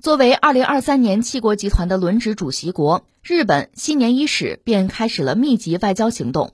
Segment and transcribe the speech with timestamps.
[0.00, 6.52] 作为二零二三年七国集团的轮值主席国，日本新年伊始便开始了密集外交行动。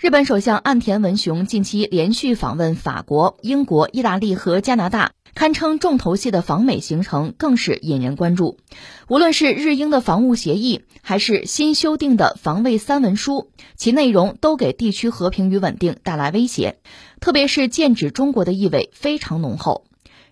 [0.00, 8.58] 日本首相岸田文雄近期连续访问法国、英国、意大利和加拿大，堪称重头戏的访美行程更是引人关注。
[9.06, 16.80] 无论是日英的防务协议，还是新修订的防卫三文书，其内容都给地区和平与稳定带来威胁，
[17.20, 19.84] 特别是剑指中国的意味非常浓厚。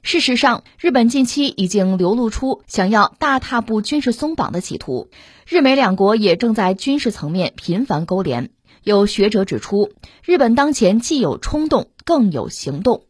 [0.02, 5.08] 事实上，日本近期已经流露出想要大踏步军事松绑的企图，
[5.46, 8.50] 日美两国也正在军事层面频繁勾连。
[8.82, 9.90] 有学者指出，
[10.24, 13.04] 日本当前既有冲动，更有行动。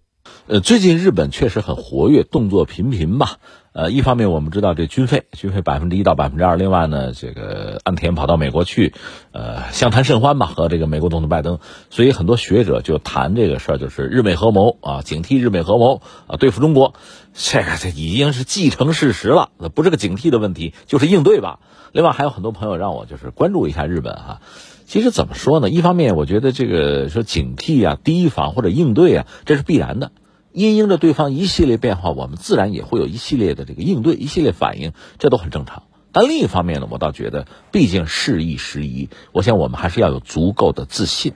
[0.51, 3.37] 呃，最近日本确实很活跃，动作频频吧。
[3.73, 6.57] 呃，一方面我们知道这军费，军费百分之一到百分之二。
[6.57, 8.93] 另外呢，这个岸田跑到美国去，
[9.31, 11.61] 呃，相谈甚欢吧，和这个美国总统拜登。
[11.89, 16.95] 所以很多学者就谈这个事儿，就是日美合谋啊，警惕日美合谋啊，对付中国。
[17.33, 21.61] 这个这已经是既成事实了，不是个警惕的问题，就是应对吧。
[21.93, 24.41] 另外还有很多朋友让我就是关注一下日本哈。
[24.85, 25.71] 其实怎么说呢？
[25.71, 30.11] 一方面，我觉得这个说警惕啊、提防或者应对啊，这是必然的。
[30.53, 35.85] 因应着对方一系列变化，我们自然也会有一系列的这个应对、一系列反应，这都很正常。
[36.13, 41.35] 但另一方面呢，我倒觉得，毕竟事易时移，我想我们还是要有足够的自信。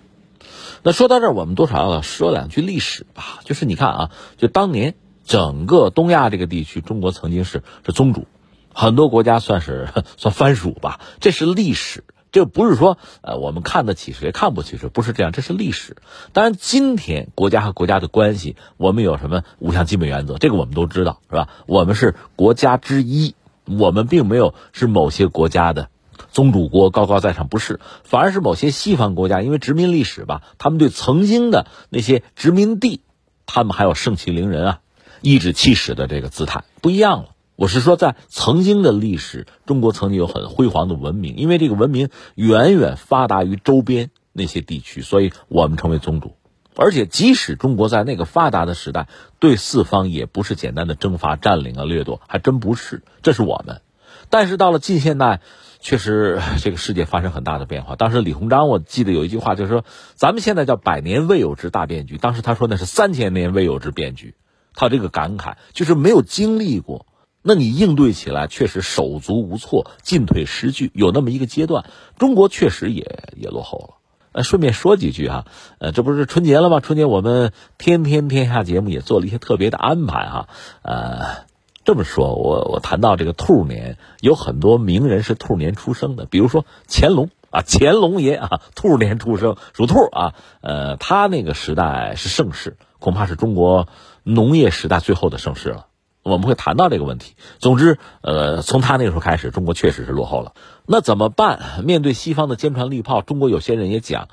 [0.83, 3.41] 那说到这儿，我们多少要说两句历史吧。
[3.45, 8.27] 就是你看啊，就当年整个东亚这个地区，中国曾经是是宗主，
[8.73, 12.03] 很多国家算是算藩属吧，这是历史。
[12.35, 15.97] 这不是说，呃，我们看得起谁，看不起谁，不是这样，这是历史。
[16.33, 21.49] 当然，今天国家和国家的关系，我们有什么五项基本原则，这个我们都知道，是吧？
[21.67, 25.91] 我们是国家之一，我们并没有是某些国家的
[26.33, 33.01] 宗主国高高在上，不是，反而是某些西方国家，因为殖民历史吧，他们对曾经的那些殖民地，
[33.47, 34.81] 他们还有盛气凌人啊、
[35.21, 37.29] 颐指气使的这个姿态不一样了。
[37.57, 46.35] 我是说，在曾经的历史，中国曾经有很辉煌的文明，因为这个文明远远发达于周边那些地区，所以我们成为宗主。
[46.75, 49.07] 而且，即使中国在那个发达的时代，
[49.39, 53.05] 对四方也不是简单的征伐、占领啊、掠夺，还真不是。
[53.23, 53.83] 这是我们。
[54.31, 55.41] 但是到了近现代，
[55.79, 57.95] 确实 这个世界发生很大的变化。
[57.95, 59.85] 当时李鸿章，我记得有一句话，就是说，
[60.17, 64.35] 咱们现在叫百年未有之大变局，当时他说那是三千年未有之变局。
[64.75, 67.07] 他这个感慨就是没有经历过。
[67.47, 71.85] 那你应对起来确实手足无措、进退失据，有那么一个阶段，
[72.19, 73.95] 中国确实也也落后了。
[74.33, 75.45] 呃，顺便说几句哈，
[75.79, 76.81] 呃，这不是春节了吗？
[76.81, 80.49] 春节我们天天天下节目也做了一些特别的安排哈。
[80.81, 81.45] 呃，
[81.85, 90.35] 这么说，我我谈到这个兔年，有很多名人是兔年出生的，比如说乾隆啊，乾隆爷啊，兔年出生，属兔啊。
[90.63, 93.87] 呃，他那个时代是盛世，恐怕是中国
[94.23, 95.87] 农业时代最后的盛世了。
[96.25, 97.35] 我们会谈到这个问题。
[97.59, 100.55] 总之，呃，从他那个时候开始，中国确实是落后了。
[100.87, 101.85] 那怎么办？
[101.85, 104.29] 面对西方的坚船利炮，中国有些人也讲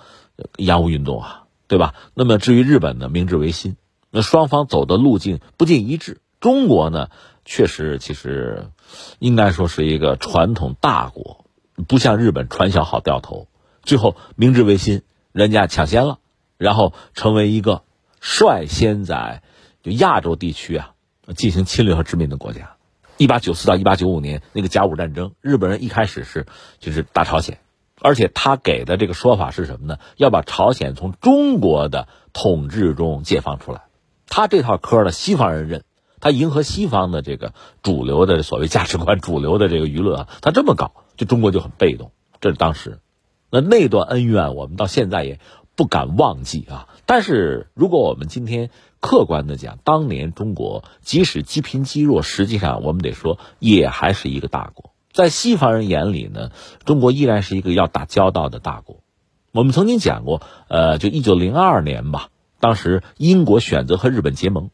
[0.58, 1.94] 洋务运动啊，对吧？
[2.16, 3.76] 那么至于日本呢，明治维新，
[4.10, 6.22] 那双方走的路径不尽一致。
[6.40, 7.10] 中国呢，
[7.46, 8.70] 确实其实
[9.20, 11.46] 应该说是一个传统大国，
[11.88, 13.48] 不像日本传销好掉头。
[13.84, 15.04] 最后明治维新，
[15.34, 16.20] 人家抢先了，
[16.58, 17.84] 然后成为一个
[18.20, 19.44] 率先在
[19.84, 20.94] 就亚洲地区啊。
[21.36, 22.76] 进行侵略和殖民的国家，
[23.18, 26.46] 一八九四到一八九五年那个甲午战争，日本人一开始是
[26.80, 27.60] 就是打朝鲜，
[28.02, 30.00] 而且他给的这个说法是什么呢？
[30.18, 33.84] 要把朝鲜从中国的统治中解放出来。
[34.28, 35.84] 他这套嗑呢，西方人认，
[36.20, 42.12] 他迎合西方的这个主流的所谓价值观、主流的这个舆论啊，他这么搞，就中国就很被动。
[42.40, 43.00] 这是当时，
[43.50, 45.40] 那那段恩怨，我们到现在也
[45.76, 46.88] 不敢忘记啊。
[47.12, 48.70] 但是如果我们今天，
[49.02, 54.92] 客观的讲，当年中国即使积贫积弱，实际上我们得说也还是一个大国。
[55.12, 56.52] 在西方人眼里呢，
[56.86, 59.02] 中国依然是一个要打交道的大国。
[59.52, 62.30] 我们曾经讲过，呃，就一九零二年吧，
[62.62, 64.70] 当时英国选择和日本结盟。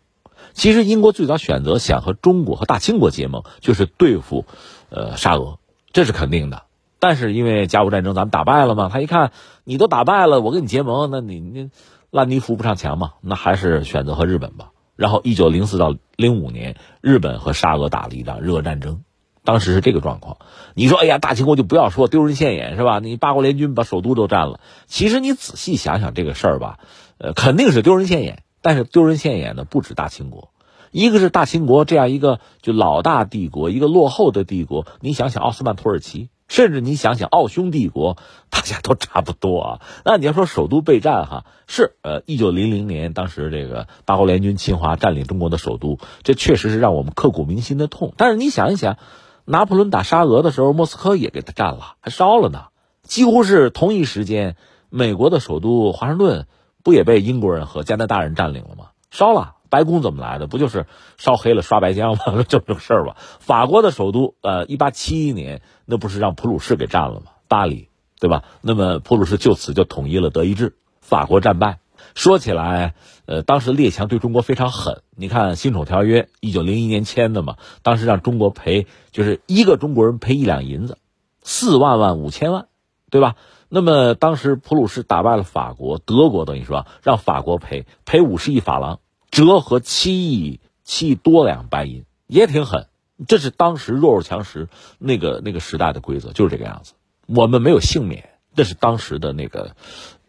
[0.53, 4.45] 其实英国最早选择想和中国和大清国结盟，就是对付，
[4.91, 5.57] 呃，沙俄，
[5.91, 6.65] 这是肯定的。
[6.99, 9.31] 但是因为甲午战争咱们打败了嘛，他一看
[9.63, 11.71] 你都打败了，我跟你结盟，那你你。
[12.17, 14.71] 烂泥扶不上墙嘛，那还是选择和日本吧。
[14.95, 19.03] 然后，一九零四到零五年，日本和沙俄打了一场热战争，
[19.43, 20.37] 当时是这个状况。
[20.73, 22.97] 你说，哎呀，大清国就不要说丢人现眼是吧？
[22.97, 24.59] 你八国联军把首都都占了。
[24.87, 26.79] 其实你仔细想想这个事儿吧，
[27.19, 28.41] 呃，肯定是丢人现眼。
[28.63, 30.49] 但是丢人现眼的不止大清国，
[30.91, 34.87] 一个是大清国这样一个就老大帝国，一个落后的帝国。
[34.99, 38.17] 你想想奥斯曼土耳其，甚至你想想，奥匈帝国
[38.49, 39.81] 大家都差不多啊。
[40.05, 48.13] 那你要说首都备战哈，是呃，一九零零年当时这个八国联军侵华占领中国的首都，这确实是让我们刻骨铭心的痛。
[48.17, 48.97] 但是你想一想，
[49.45, 52.67] 拿破仑打沙俄的时候，莫斯科也给他占了，还烧了呢。
[53.03, 54.55] 几乎是同一时间，
[54.89, 56.47] 美国的首都华盛顿
[56.83, 58.85] 不也被英国人和加拿大人占领了吗？
[59.11, 59.55] 烧了。
[59.69, 60.47] 白宫怎么来的？
[60.47, 60.85] 不就是
[61.17, 62.43] 烧黑了刷白浆吗？
[62.47, 63.15] 就这个事儿吧。
[63.39, 67.31] 法国的首都，呃，一八七一年，那不是让普鲁士给占了吗？
[67.47, 68.43] 巴黎，对吧？
[68.61, 70.75] 那么普鲁士就此就统一了德意志。
[71.01, 71.79] 法国战败。
[72.13, 75.01] 说起来，呃，当时列强对中国非常狠。
[75.15, 80.97] 你看《辛丑条约》，一九零一年签的嘛，当时让中国赔，就是一个中国人赔一两银子，
[81.43, 82.67] 四万万五千万，
[83.11, 83.35] 对吧？
[83.69, 88.99] 那么当时普鲁士打败了法国，德国等于说让法国赔赔五十亿法郎。
[89.37, 92.87] 折合七亿七亿多两白银也挺狠，
[93.27, 94.67] 这是当时弱肉强食
[94.97, 96.93] 那个那个时代的规则，就是这个样子。
[97.27, 99.75] 我们没有幸免，这是当时的那个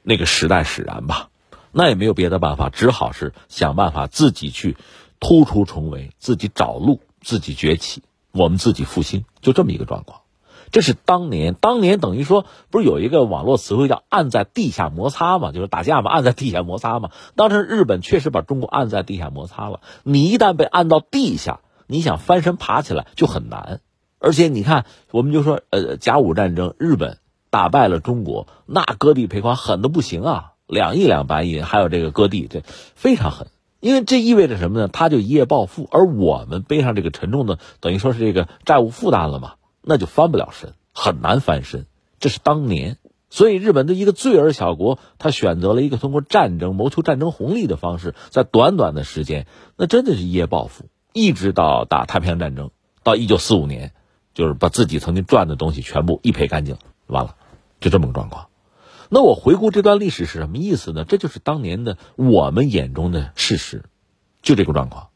[0.02, 1.30] 那个时代使然吧。
[1.72, 4.76] 那也没有别的办法，只好是想办法自己去
[5.20, 10.20] 突出重围，自己找路，自己崛起，我们自己复兴，就这么一个状况。
[10.70, 17.10] 这是当年，当年等于说不是有一个网络词汇叫“按在地下摩擦”嘛，就是打架嘛，按在地下摩擦嘛。
[17.36, 19.80] 当时日本确实把中国按在地下摩擦了。
[20.02, 23.80] 你一旦被按到地下，你想翻身爬起来就很难。
[24.18, 27.18] 而且你看，我们就说，呃，甲午战争，日本
[27.50, 32.62] 打败了中国，那割地赔款狠的不行啊，两亿两白银，还有这个割地，这
[32.94, 33.46] 非常狠。
[33.80, 34.88] 因为这意味着什么呢？
[34.88, 39.52] 他就一夜暴富，而我们背上这个沉重的，等于说是这个债务负担了嘛。
[39.88, 41.86] 那就翻不了身，很难翻身。
[42.20, 42.98] 这是当年，
[43.30, 49.46] 所以日本的一个罪儿小国，他选择了一个通过战争谋求战争红利的方式，在短短的时间，
[49.78, 52.70] 那真的是一夜暴富，一直到打太平洋战争，
[53.02, 53.94] 到一九四五年，
[54.34, 56.76] 就是把自己曾经赚的东西全部一赔干净，
[57.06, 57.36] 完了，
[57.80, 58.48] 就这么个状况。
[59.08, 61.06] 那我回顾这段历史是什么意思呢？
[61.08, 63.84] 这就是当年的我们眼中的事实，
[64.42, 65.08] 就这个状况。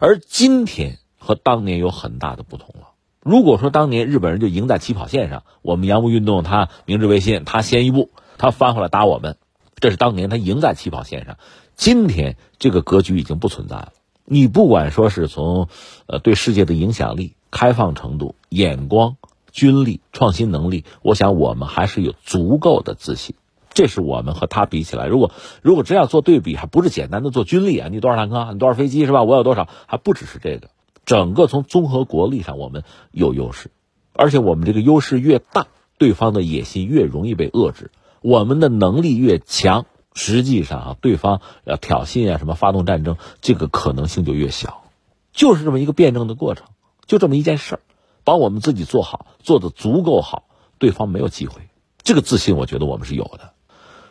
[0.00, 2.88] 而今天和当年有很大的不同了。
[3.20, 9.36] 如果说当年日本人就赢在起跑线上，我们洋务运动他明治维新，他先一步，他翻回来打我们，
[9.76, 11.36] 这是当年他赢在起跑线上。
[11.74, 13.92] 今天这个格局已经不存在了。
[14.24, 15.68] 你不管说是从，
[16.06, 19.16] 呃，对世界的影响力、开放程度、眼光、
[19.52, 23.34] 军力、创新能力，我想我们还是有足够的自信。
[23.72, 25.30] 这是我们和他比起来，如果
[25.62, 27.88] 如果这样做对比，还不是简单的做军力啊？
[27.90, 28.52] 你多少坦克？
[28.52, 29.22] 你多少飞机是吧？
[29.22, 29.68] 我有多少？
[29.86, 30.68] 还不只是这个。
[31.08, 33.70] 整个从综合国力上，我们有优势，
[34.12, 35.66] 而且我们这个优势越大，
[35.96, 37.90] 对方的野心越容易被遏制。
[38.20, 44.84] 我们的能力越强，实际上啊，对方要挑衅啊，什么发动战争，这个可能性就越小。
[45.32, 46.66] 就是这么一个辩证的过程，
[47.06, 47.80] 就这么一件事儿，
[48.22, 50.42] 把我们自己做好，做的足够好，
[50.76, 51.62] 对方没有机会。
[52.02, 53.54] 这个自信，我觉得我们是有的。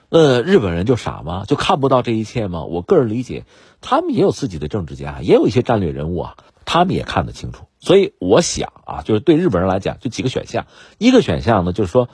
[0.09, 1.45] 呃，日本人就傻吗？
[1.47, 2.63] 就看不到这一切吗？
[2.63, 3.45] 我个人理解，
[3.81, 6.38] 他们也有自己的政治家，也有一些战略人物啊。
[6.69, 10.68] 他们也看得清楚，所以我想啊，就是对日本人来讲，就几个选项。
[10.98, 12.10] 一个选项呢，就是说，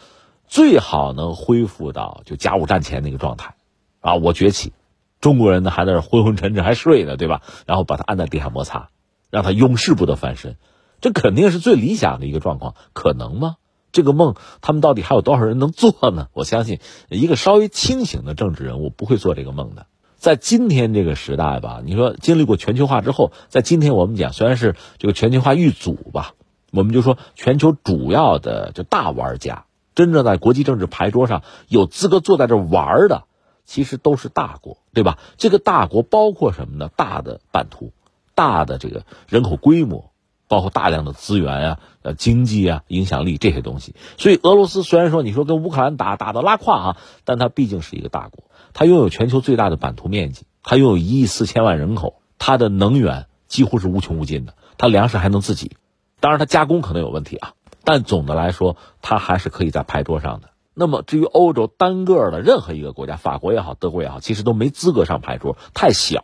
[0.47, 3.55] 最好能恢复到就甲午战前那个状态，
[3.99, 4.71] 啊，我崛起，
[5.19, 7.41] 中国人呢还在那昏昏沉沉还睡呢，对吧？
[7.65, 8.89] 然后把他按在地下摩擦，
[9.31, 10.55] 让他永世不得翻身，
[11.01, 12.75] 这肯定是最理想的一个状况。
[12.93, 13.55] 可能吗？
[13.91, 16.27] 这个梦，他们到底还有多少人能做呢？
[16.33, 16.77] 我相信，
[17.09, 19.87] 一个稍微清醒的政治人物不会做这个梦的。
[20.23, 26.35] 在今天这个时代吧，你说经历过全球化之后，在今天我们讲虽然是这个全球化遇阻吧，
[26.71, 33.25] 我们就说全球主要的就大玩家，真正在国际政治牌桌上有资格坐在这玩的，
[33.65, 35.19] 其实都是大国，对吧？
[35.35, 36.89] 这个大国包括什么呢？
[36.95, 37.91] 大的版图，
[38.33, 40.11] 大的这个人口规模，
[40.47, 43.93] 包括大量的资源啊、呃经济啊、影响力这些东西。
[44.17, 48.45] 所以俄罗斯虽然说你说跟乌克兰打打的拉胯啊，但它毕竟是一个大国。
[48.73, 55.77] 它拥有全球最大的版图面积，它拥有一亿四千万人口，它的能源几乎是无穷无尽的，它粮食还能自己，
[56.19, 57.53] 当然它加工可能有问题啊，
[57.83, 60.49] 但总的来说它还是可以在牌桌上的。
[60.73, 66.23] 那么至于欧洲单个的任何一个国家，法国也好，德国也好，其实都没资格上牌桌，太小，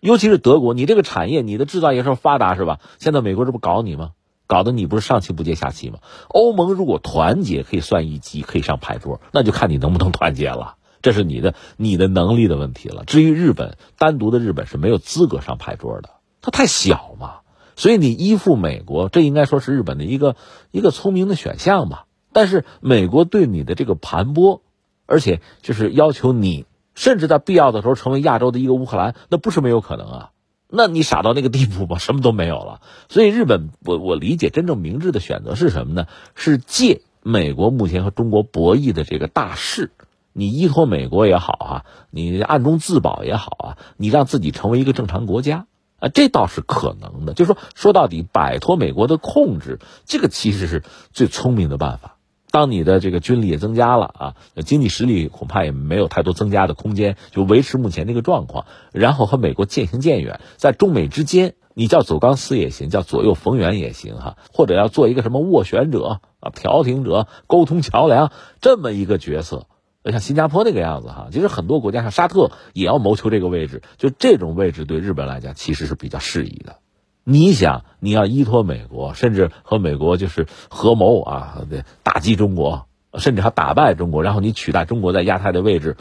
[0.00, 2.80] 尤其是德国，你这个产业，你的制造业是发达是吧？
[2.98, 4.12] 现在美国这不搞你吗？
[4.46, 5.98] 搞得你不是上气不接下气吗？
[6.28, 10.76] 欧盟如果团结，可以算一级，可以上牌桌，那就看你能不能团结了。
[11.02, 13.04] 这是你的你的能力的问题了。
[13.04, 16.10] 至于日本，单独的日本是没有资格上牌桌的，
[16.42, 17.36] 它太小嘛。
[17.76, 20.36] 所以你依附美国，这应该说是日本的一个
[20.70, 22.04] 一个聪明的选项吧。
[22.32, 24.60] 但是美国对你的这个盘剥，
[25.06, 30.30] 而且就是要求你，甚至在必要的时候成为亚洲的一个乌克兰，那不是没有可能啊。
[30.68, 31.98] 那你傻到那个地步吗？
[31.98, 32.82] 什么都没有了。
[33.08, 36.06] 所以日本，我我理解真正明智的选择是什么呢？
[36.34, 39.90] 是借美国目前和中国博弈的这个大势，
[40.32, 45.66] 你依托美国也好啊，你暗中自保也好啊，你让自己成为一个正常国家
[45.98, 47.34] 啊，这倒是可能的。
[47.34, 50.82] 就是说，说到底，摆脱美国的控制，这个其实是
[51.12, 52.16] 最聪明的办法。
[52.52, 54.34] 当你的这个军力也增加了啊，
[54.64, 69.66] 经济实力恐怕也没有太多增加的空间，就维持目前这个状况，然后和美国渐行渐远，在中美之间，你叫走钢丝也行，叫左右逢源也行哈，或者要做一个什么斡旋者啊、调停者、沟通桥梁这么一个角色，
[70.04, 76.76] 像新加坡那个样子哈，其实很多国家像沙特也要谋求这个位置，就这种位置对日本来讲其实是比较适宜的。
[77.22, 81.66] 你想，你要依托美国，甚至和美国就是合谋啊，
[82.02, 82.86] 打击中国，
[83.18, 85.98] 甚至还打败中国，然后你取代中国在亚太的位置，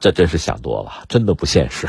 [0.00, 1.88] 这真是想多了，真的不现实。